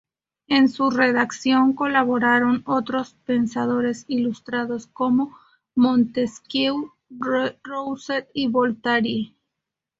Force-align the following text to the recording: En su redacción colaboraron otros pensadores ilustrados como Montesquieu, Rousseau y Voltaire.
En 0.47 0.67
su 0.67 0.89
redacción 0.89 1.73
colaboraron 1.73 2.63
otros 2.65 3.13
pensadores 3.23 4.05
ilustrados 4.07 4.87
como 4.87 5.37
Montesquieu, 5.75 6.91
Rousseau 7.63 8.25
y 8.33 8.47
Voltaire. 8.47 9.35